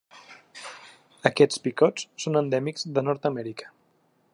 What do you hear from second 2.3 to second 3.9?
endèmics de Nord-amèrica.